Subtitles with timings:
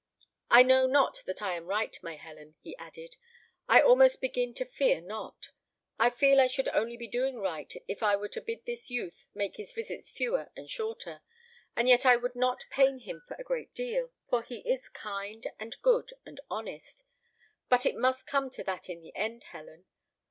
[0.49, 3.17] "I know not that I am right, my Helen," he added;
[3.69, 5.49] "I almost begin to fear not.
[5.99, 9.27] I feel I should only be doing right if I were to bid this youth
[9.35, 11.21] make his visits fewer and shorter;
[11.75, 15.45] and yet I would not pain him for a great deal, for he is kind,
[15.59, 17.03] and good, and honest;
[17.69, 19.85] but it must come to that in the end, Helen."